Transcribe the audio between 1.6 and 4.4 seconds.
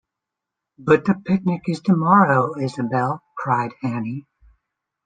is tomorrow, Isobel,” cried Anne.